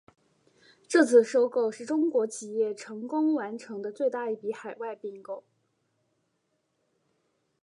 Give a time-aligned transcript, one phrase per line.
[0.87, 5.43] 这次收购是中国企业成功完成的最大一笔海外并购。